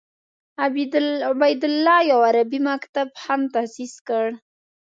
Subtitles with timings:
[1.35, 4.25] عبیدالله یو عربي مکتب هم تاسیس کړ.